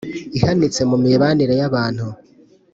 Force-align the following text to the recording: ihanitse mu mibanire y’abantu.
ihanitse 0.37 0.81
mu 0.89 0.97
mibanire 1.03 1.53
y’abantu. 1.61 2.05